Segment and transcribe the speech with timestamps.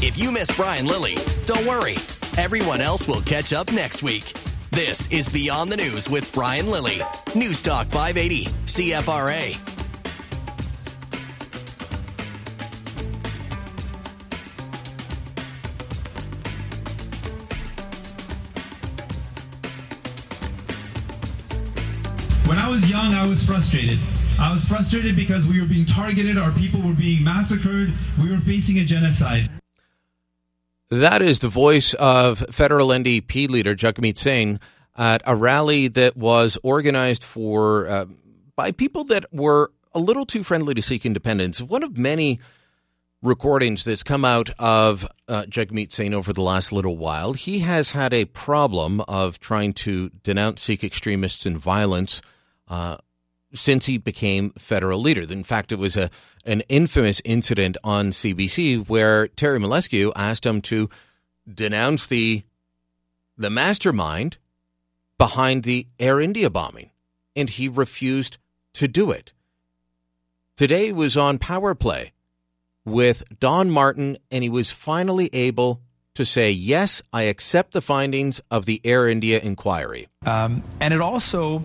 [0.00, 1.96] If you miss Brian Lilly, don't worry.
[2.36, 4.32] Everyone else will catch up next week.
[4.70, 7.00] This is Beyond the News with Brian Lilly,
[7.34, 9.56] News Talk 580, CFRA.
[22.46, 23.98] When I was young, I was frustrated.
[24.38, 27.92] I was frustrated because we were being targeted, our people were being massacred,
[28.22, 29.50] we were facing a genocide.
[30.90, 34.58] That is the voice of federal NDP leader Jagmeet Singh
[34.96, 38.06] at a rally that was organized for uh,
[38.56, 41.60] by people that were a little too friendly to Sikh independence.
[41.60, 42.40] One of many
[43.20, 47.34] recordings that's come out of uh, Jagmeet Singh over the last little while.
[47.34, 52.22] He has had a problem of trying to denounce Sikh extremists and violence
[52.66, 52.96] uh,
[53.54, 55.22] since he became federal leader.
[55.22, 56.10] In fact, it was a
[56.44, 60.88] an infamous incident on CBC where Terry Milewski asked him to
[61.52, 62.42] denounce the
[63.36, 64.38] the mastermind
[65.18, 66.90] behind the Air India bombing,
[67.36, 68.38] and he refused
[68.74, 69.32] to do it.
[70.56, 72.12] Today was on Power Play
[72.84, 75.80] with Don Martin, and he was finally able
[76.14, 80.08] to say, Yes, I accept the findings of the Air India inquiry.
[80.26, 81.64] Um, and it also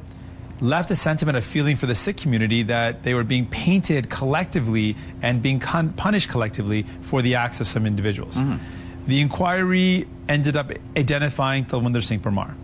[0.64, 4.96] left a sentiment of feeling for the Sikh community that they were being painted collectively
[5.22, 8.38] and being con- punished collectively for the acts of some individuals.
[8.38, 9.06] Mm-hmm.
[9.06, 12.56] The inquiry ended up identifying Talwinder Singh Parmar.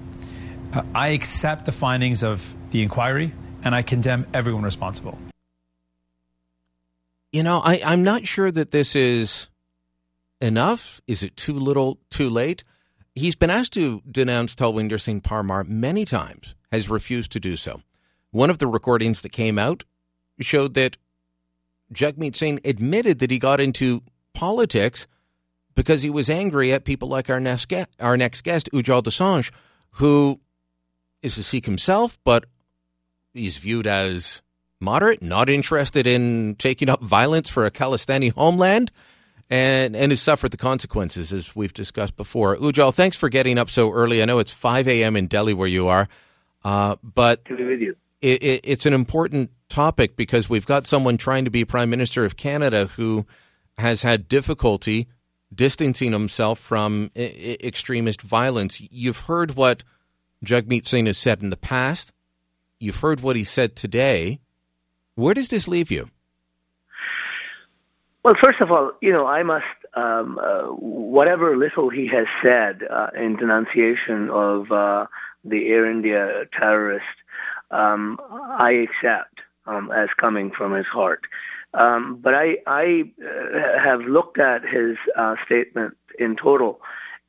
[0.72, 3.34] Uh, I accept the findings of the inquiry
[3.64, 5.18] and I condemn everyone responsible.
[7.34, 9.50] You know, I, I'm not sure that this is
[10.40, 11.02] enough.
[11.06, 12.64] Is it too little, too late?
[13.14, 17.82] He's been asked to denounce Talwinder Singh Parmar many times, has refused to do so.
[18.32, 19.84] One of the recordings that came out
[20.40, 20.98] showed that
[21.94, 25.08] Jagmeet Singh admitted that he got into politics
[25.76, 29.52] because he was angry at people like our next guest, our next guest Ujjal Dosanjh,
[29.92, 30.40] who
[31.22, 32.46] is a Sikh himself, but
[33.34, 34.42] he's viewed as
[34.80, 38.92] moderate, not interested in taking up violence for a Khalistani homeland,
[39.50, 42.56] and and has suffered the consequences as we've discussed before.
[42.58, 44.22] Ujjal, thanks for getting up so early.
[44.22, 45.16] I know it's 5 a.m.
[45.16, 46.08] in Delhi where you are,
[46.64, 47.44] uh, but
[48.22, 52.26] it, it, it's an important topic because we've got someone trying to be Prime Minister
[52.26, 53.26] of Canada who
[53.78, 55.08] has had difficulty
[55.54, 58.82] distancing himself from I- extremist violence.
[58.92, 59.84] You've heard what
[60.44, 62.12] Jagmeet Singh has said in the past.
[62.80, 64.40] You've heard what he said today.
[65.16, 66.10] Where does this leave you?
[68.24, 72.82] Well, first of all, you know, I must, um, uh, whatever little he has said
[72.90, 75.08] uh, in denunciation of uh,
[75.44, 77.06] the Air India terrorist
[77.72, 81.26] um, I accept um, as coming from his heart.
[81.74, 86.82] Um, but I, I uh, have looked at his uh, statement in total,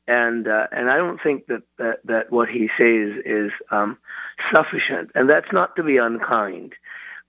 [0.07, 3.97] and uh, and I don't think that, that, that what he says is um,
[4.53, 6.73] sufficient, and that's not to be unkind.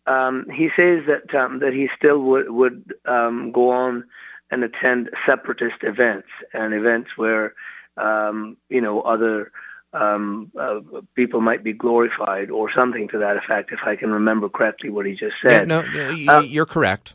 [0.07, 4.05] Um, he says that um, that he still would would go on
[4.51, 7.53] and attend separatist events and events where
[7.99, 9.53] you know other
[9.93, 10.81] um, uh,
[11.15, 15.07] people might be glorified or something to that effect, if I can remember correctly what
[15.07, 15.69] he just said.
[15.69, 17.15] Yeah, no, uh, you're correct.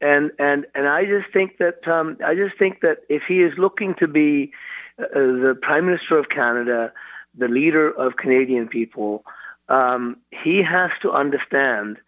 [0.00, 3.56] And and and I just think that um, I just think that if he is
[3.56, 4.52] looking to be
[4.98, 6.92] uh, the Prime Minister of Canada,
[7.36, 9.24] the leader of Canadian people,
[9.68, 11.98] um, he has to understand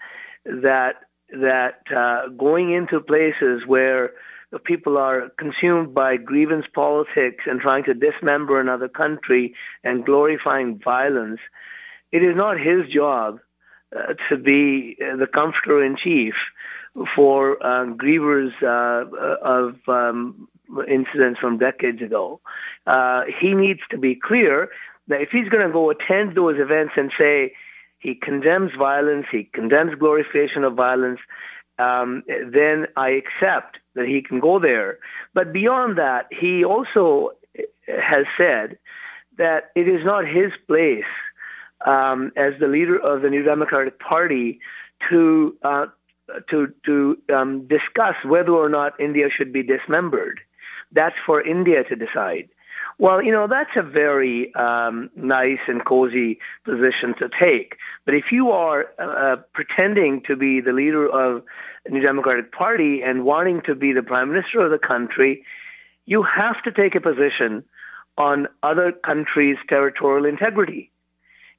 [0.45, 1.01] that
[1.33, 4.13] that uh, going into places where
[4.65, 11.41] people are consumed by grievance politics and trying to dismember another country and glorifying violence,
[12.13, 13.41] it is not his job
[13.97, 16.35] uh, to be uh, the comforter in chief
[17.15, 19.05] for uh, grievers uh,
[19.43, 20.49] of um,
[20.89, 22.41] incidents from decades ago.
[22.87, 24.71] Uh, he needs to be clear
[25.09, 27.53] that if he's going to go attend those events and say
[27.99, 31.21] he condemns violence, he condemns glorification of violence,
[31.79, 34.99] um, then I accept that he can go there.
[35.35, 37.33] But beyond that, he also
[37.87, 38.79] has said
[39.39, 41.05] that it is not his place
[41.85, 44.61] um, as the leader of the New Democratic Party
[45.11, 45.87] to uh,
[46.51, 50.41] to to um, discuss whether or not India should be dismembered.
[50.93, 52.49] That's for India to decide.
[52.99, 57.77] Well, you know, that's a very um, nice and cozy position to take.
[58.07, 61.43] But if you are uh, pretending to be the leader of
[61.91, 65.45] New Democratic Party and wanting to be the prime minister of the country,
[66.05, 67.65] you have to take a position
[68.19, 70.91] on other countries' territorial integrity.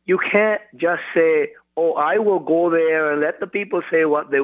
[0.05, 4.31] You can't just say, oh, I will go there and let the people say what
[4.31, 4.39] they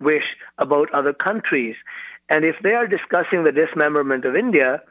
[0.00, 1.76] wish about other countries.
[2.28, 4.82] And if they are discussing the dismemberment of India,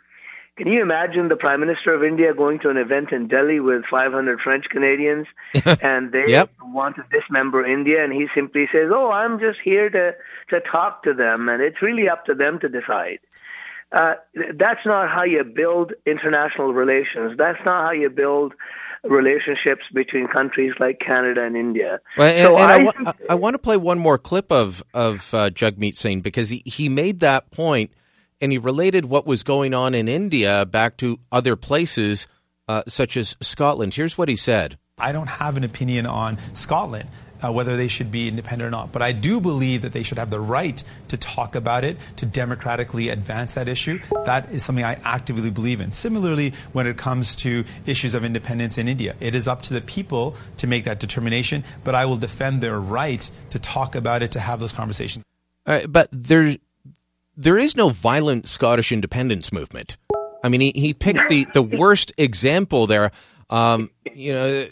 [0.57, 3.83] can you imagine the Prime Minister of India going to an event in Delhi with
[3.89, 5.27] 500 French Canadians
[5.81, 6.49] and they Yep.
[6.63, 10.15] want to dismember India and he simply says, oh, I'm just here to,
[10.49, 13.19] to talk to them and it's really up to them to decide.
[13.91, 14.15] Uh,
[14.55, 17.37] that's not how you build international relations.
[17.37, 18.53] That's not how you build
[19.03, 21.99] relationships between countries like Canada and India.
[22.17, 24.51] Well, and, So and I, I wa- I, I want to play one more clip
[24.51, 27.91] of of uh, Jagmeet Singh because he, he made that point
[28.41, 32.27] and he related what was going on in India back to other places
[32.67, 33.93] uh, such as Scotland.
[33.93, 34.77] Here's what he said.
[34.99, 37.07] I don't have an opinion on Scotland,
[37.43, 38.91] uh, whether they should be independent or not.
[38.91, 42.25] But I do believe that they should have the right to talk about it, to
[42.25, 43.99] democratically advance that issue.
[44.25, 45.91] That is something I actively believe in.
[45.91, 49.81] Similarly, when it comes to issues of independence in India, it is up to the
[49.81, 51.63] people to make that determination.
[51.83, 55.23] But I will defend their right to talk about it, to have those conversations.
[55.67, 56.57] Uh, but there,
[57.37, 59.95] there is no violent Scottish independence movement.
[60.43, 63.11] I mean, he, he picked the, the worst example there.
[63.49, 64.67] Um, you know,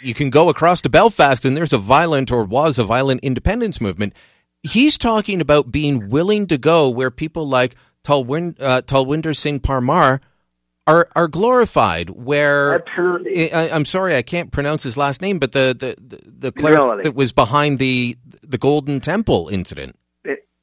[0.00, 3.80] you can go across to Belfast and there's a violent or was a violent independence
[3.80, 4.14] movement.
[4.62, 10.20] He's talking about being willing to go where people like Talwin, uh, Talwinder Singh Parmar
[10.86, 12.10] are are glorified.
[12.10, 13.52] Where Absolutely.
[13.52, 17.04] I, I'm sorry, I can't pronounce his last name, but the the the, the cleric
[17.04, 19.96] that was behind the the Golden Temple incident.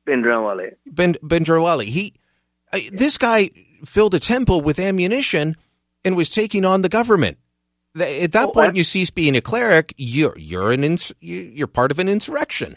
[0.09, 0.73] Bindrawali.
[0.85, 1.85] Ben Benjarawali.
[1.85, 2.13] He,
[2.73, 3.49] uh, this guy
[3.85, 5.55] filled a temple with ammunition
[6.03, 7.37] and was taking on the government.
[7.99, 9.93] At that Oh, point, you cease being a cleric.
[9.97, 12.75] You're you're an ins- you- you're part of an insurrection.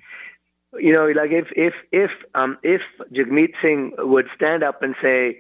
[0.79, 2.81] you know, like if if if um if
[3.13, 5.39] Jagmeet Singh would stand up and say,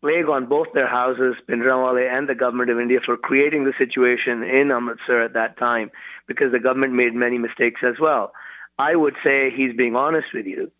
[0.00, 4.42] plague on both their houses, Bindranwale and the government of India for creating the situation
[4.42, 5.90] in Amritsar at that time,
[6.26, 8.32] because the government made many mistakes as well.
[8.78, 10.72] I would say he's being honest with you.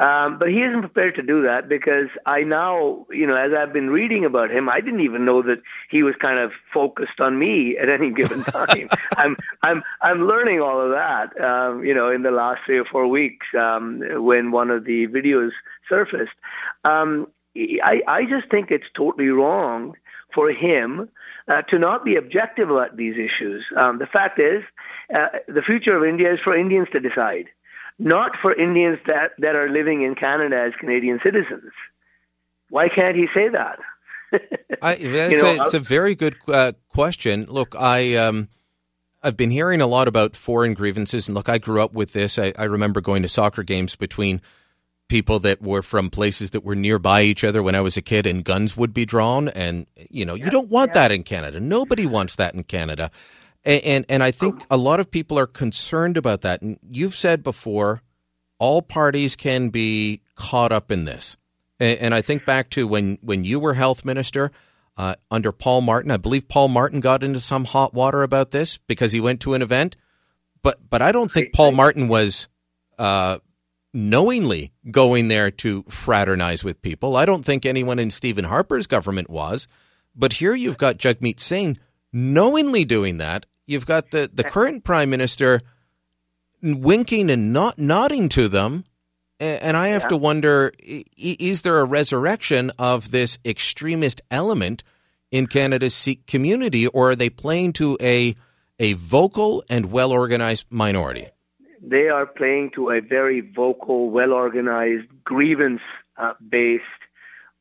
[0.00, 3.74] Um, but he isn't prepared to do that because I now, you know, as I've
[3.74, 5.60] been reading about him, I didn't even know that
[5.90, 8.88] he was kind of focused on me at any given time.
[9.18, 12.86] I'm, I'm, I'm learning all of that, um, you know, in the last three or
[12.86, 15.50] four weeks um, when one of the videos
[15.86, 16.32] surfaced.
[16.84, 19.96] Um, I, I just think it's totally wrong
[20.32, 21.10] for him
[21.46, 23.66] uh, to not be objective about these issues.
[23.76, 24.64] Um, the fact is,
[25.14, 27.48] uh, the future of India is for Indians to decide
[28.00, 31.70] not for Indians that, that are living in Canada as Canadian citizens.
[32.70, 33.78] Why can't he say that?
[34.82, 37.44] I, it's, know, a, it's a very good uh, question.
[37.48, 38.48] Look, I um,
[39.22, 42.38] I've been hearing a lot about foreign grievances, and look, I grew up with this.
[42.38, 44.40] I, I remember going to soccer games between
[45.08, 48.24] people that were from places that were nearby each other when I was a kid,
[48.24, 49.48] and guns would be drawn.
[49.48, 51.60] And you know, you don't want that in Canada.
[51.60, 53.10] Nobody wants that in Canada.
[53.64, 56.62] And, and and I think a lot of people are concerned about that.
[56.62, 58.02] And you've said before,
[58.58, 61.36] all parties can be caught up in this.
[61.78, 64.50] And, and I think back to when when you were health minister
[64.96, 66.10] uh, under Paul Martin.
[66.10, 69.54] I believe Paul Martin got into some hot water about this because he went to
[69.54, 69.96] an event.
[70.62, 72.48] But but I don't think Paul Martin was
[72.98, 73.38] uh,
[73.94, 77.16] knowingly going there to fraternize with people.
[77.16, 79.68] I don't think anyone in Stephen Harper's government was.
[80.14, 81.78] But here you've got Jagmeet Singh
[82.12, 83.46] knowingly doing that.
[83.70, 85.60] You've got the, the current prime minister
[86.60, 88.84] winking and not nodding to them.
[89.38, 90.72] And I have to wonder
[91.16, 94.82] is there a resurrection of this extremist element
[95.30, 98.34] in Canada's Sikh community, or are they playing to a,
[98.80, 101.28] a vocal and well organized minority?
[101.80, 105.80] They are playing to a very vocal, well organized, grievance
[106.18, 106.84] uh, based,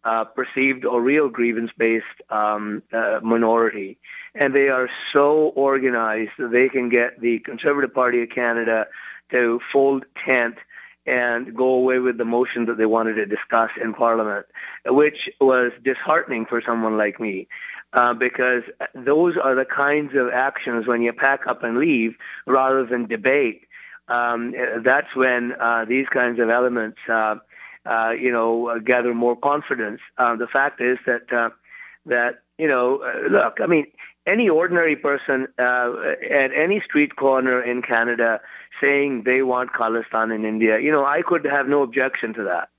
[0.03, 3.97] uh, perceived or real grievance based um, uh, minority.
[4.35, 8.87] And they are so organized that they can get the Conservative Party of Canada
[9.31, 10.55] to fold tent
[11.05, 14.45] and go away with the motion that they wanted to discuss in Parliament,
[14.85, 17.47] which was disheartening for someone like me.
[17.93, 18.61] Uh, because
[18.93, 22.15] those are the kinds of actions when you pack up and leave
[22.45, 23.63] rather than debate.
[24.07, 24.53] Um,
[24.83, 26.99] that's when uh, these kinds of elements,
[27.89, 29.99] uh, you know, uh, gather more confidence.
[30.17, 31.49] Uh, the fact is that uh,
[32.05, 33.87] that you know, uh, look, I mean,
[34.27, 35.93] any ordinary person uh,
[36.29, 38.41] at any street corner in Canada
[38.79, 42.69] saying they want Khalistan in India, you know, I could have no objection to that.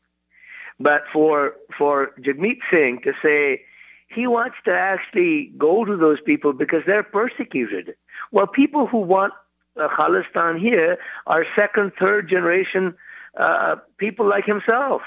[0.78, 3.62] But for for Jagmeet Singh to say
[4.08, 7.94] he wants to actually go to those people because they're persecuted,
[8.32, 9.32] well, people who want
[9.76, 12.94] uh, Khalistan here are second, third generation
[13.36, 15.02] uh, people like himself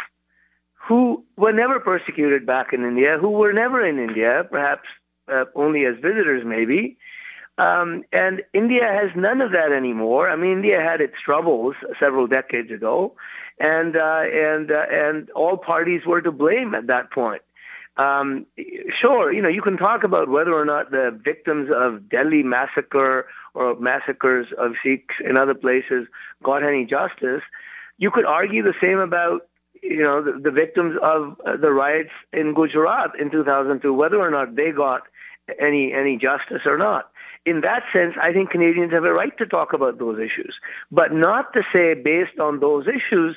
[0.87, 4.87] who were never persecuted back in India, who were never in India, perhaps
[5.31, 6.97] uh, only as visitors maybe.
[7.57, 10.29] Um, and India has none of that anymore.
[10.29, 13.15] I mean, India had its troubles several decades ago,
[13.59, 17.43] and uh, and uh, and all parties were to blame at that point.
[17.95, 18.47] Um,
[18.99, 23.27] sure, you know, you can talk about whether or not the victims of Delhi massacre
[23.53, 26.07] or massacres of Sikhs in other places
[26.41, 27.43] got any justice.
[27.97, 29.47] You could argue the same about
[29.81, 34.31] you know the, the victims of uh, the riots in Gujarat in 2002, whether or
[34.31, 35.03] not they got
[35.59, 37.09] any any justice or not.
[37.45, 40.55] In that sense, I think Canadians have a right to talk about those issues,
[40.91, 43.35] but not to say based on those issues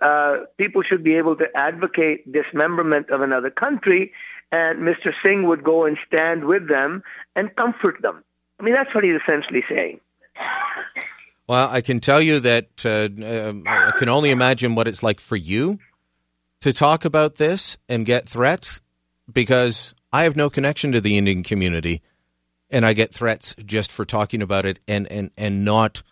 [0.00, 4.12] uh, people should be able to advocate dismemberment of another country,
[4.50, 5.12] and Mr.
[5.22, 7.02] Singh would go and stand with them
[7.36, 8.24] and comfort them.
[8.58, 10.00] I mean, that's what he's essentially saying.
[11.46, 13.08] Well, I can tell you that uh,
[13.48, 15.78] um, I can only imagine what it's like for you
[16.60, 18.80] to talk about this and get threats
[19.30, 22.00] because I have no connection to the Indian community
[22.70, 26.02] and I get threats just for talking about it and, and, and not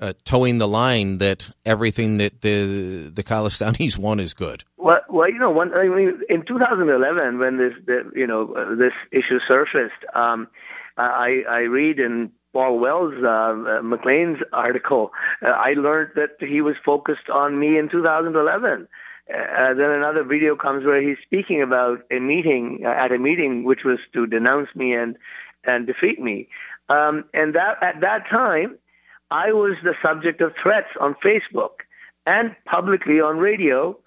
[0.00, 4.64] uh, toeing the line that everything that the the Khalistanis want is good.
[4.76, 9.38] Well, well, you know, I mean, in 2011, when this, the, you know, this issue
[9.48, 10.48] surfaced, um,
[10.96, 15.12] I, I read in Paul Wells, uh, uh, Maclean's article,
[15.42, 18.88] uh, I learned that he was focused on me in 2011.
[19.28, 23.64] Uh, then another video comes where he's speaking about a meeting uh, at a meeting
[23.64, 25.16] which was to denounce me and
[25.64, 26.48] and defeat me.
[26.88, 28.78] Um, and that at that time,
[29.30, 31.80] I was the subject of threats on Facebook
[32.26, 33.98] and publicly on radio.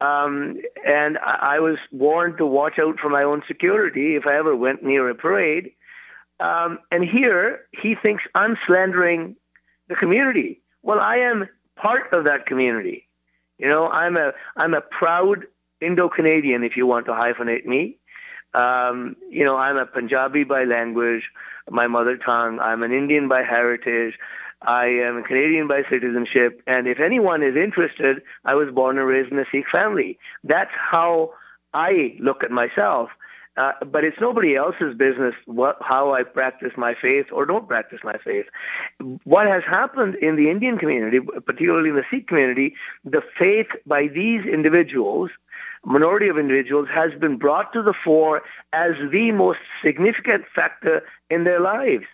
[0.00, 0.56] Um,
[0.86, 4.56] and I, I was warned to watch out for my own security if I ever
[4.56, 5.72] went near a parade.
[6.40, 9.36] Um, and here he thinks I'm slandering
[9.88, 10.60] the community.
[10.82, 13.08] Well, I am part of that community.
[13.58, 15.46] You know, I'm a I'm a proud
[15.80, 17.98] Indo-Canadian, if you want to hyphenate me.
[18.54, 21.24] Um, you know, I'm a Punjabi by language,
[21.70, 22.60] my mother tongue.
[22.60, 24.14] I'm an Indian by heritage.
[24.62, 29.06] I am a Canadian by citizenship, and if anyone is interested, I was born and
[29.06, 30.18] raised in a Sikh family.
[30.44, 31.32] That's how
[31.74, 33.10] I look at myself.
[33.54, 38.00] Uh, but it's nobody else's business what, how I practice my faith or don't practice
[38.02, 38.46] my faith.
[39.24, 44.06] What has happened in the Indian community, particularly in the Sikh community, the faith by
[44.06, 45.30] these individuals,
[45.84, 48.42] minority of individuals, has been brought to the fore
[48.72, 52.06] as the most significant factor in their lives.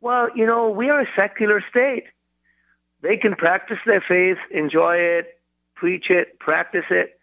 [0.00, 2.04] Well, you know, we are a secular state.
[3.02, 5.38] They can practice their faith, enjoy it,
[5.74, 7.18] preach it, practice it,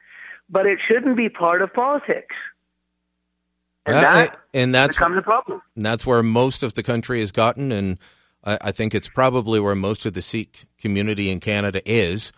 [0.48, 2.36] but it shouldn't be part of politics.
[3.86, 5.62] And, uh, that and that's becomes a problem.
[5.76, 7.98] And that's where most of the country has gotten, and
[8.44, 12.32] I, I think it's probably where most of the Sikh community in Canada is.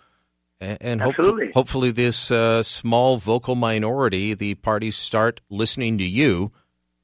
[0.62, 6.54] And, hopefully, hopefully, this uh, small vocal minority, the parties start listening to you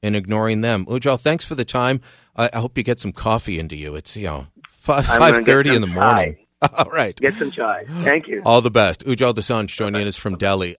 [0.02, 0.86] and ignoring them.
[0.86, 2.00] Ujjal, thanks for the time.
[2.34, 3.96] I, I hope you get some coffee into you.
[3.96, 6.36] It's you know five five thirty in the morning.
[6.36, 6.46] Chai.
[6.76, 7.84] All right, get some chai.
[8.02, 8.42] Thank you.
[8.44, 9.04] All the best.
[9.06, 10.76] Ujjal Dosanjh joining us from Delhi.